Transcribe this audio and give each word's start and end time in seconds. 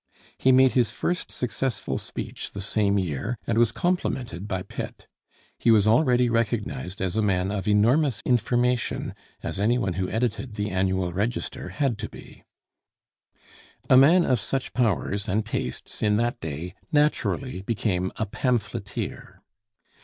He 0.35 0.51
made 0.51 0.71
his 0.71 0.89
first 0.89 1.31
successful 1.31 1.99
speech 1.99 2.53
the 2.53 2.59
same 2.59 2.97
year, 2.97 3.37
and 3.45 3.59
was 3.59 3.71
complimented 3.71 4.47
by 4.47 4.63
Pitt. 4.63 5.05
He 5.59 5.69
was 5.69 5.85
already 5.85 6.27
recognized 6.27 7.01
as 7.01 7.15
a 7.15 7.21
man 7.21 7.51
of 7.51 7.67
enormous 7.67 8.19
information, 8.25 9.13
as 9.43 9.59
any 9.59 9.77
one 9.77 9.93
who 10.01 10.09
edited 10.09 10.55
the 10.55 10.71
Annual 10.71 11.13
Register 11.13 11.69
had 11.69 11.99
to 11.99 12.09
be. 12.09 12.41
[Illustration: 13.77 13.83
EDMUND 13.83 13.89
BURKE.] 13.89 13.91
A 13.91 13.97
man 14.21 14.25
of 14.25 14.39
such 14.39 14.73
powers 14.73 15.27
and 15.29 15.45
tastes 15.45 16.01
in 16.01 16.15
that 16.15 16.39
day 16.39 16.73
naturally 16.91 17.61
became 17.61 18.11
a 18.15 18.25
pamphleteer. 18.25 19.43